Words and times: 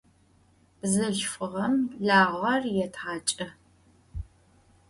Bzılhfığem 0.79 1.75
lağer 2.07 2.63
yêthaç'ı. 2.75 3.47